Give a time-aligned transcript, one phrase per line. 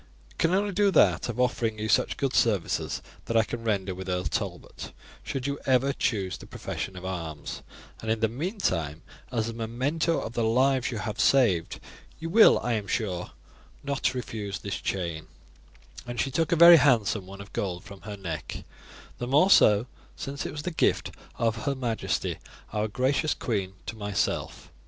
[0.31, 3.93] It can only do that of offering you such good services that I can render
[3.93, 7.61] with Earl Talbot, should you ever choose the profession of arms;
[8.01, 11.79] and in the meantime, as a memento of the lives you have saved,
[12.17, 13.33] you will, I am sure,
[13.83, 15.27] not refuse this chain,"
[16.07, 18.63] and she took a very handsome one of gold from her neck;
[19.19, 22.39] "the more so since it was the gift of her majesty,
[22.73, 24.71] our gracious queen to myself.